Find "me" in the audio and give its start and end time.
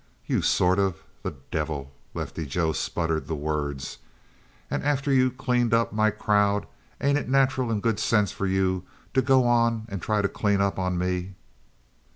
10.97-11.35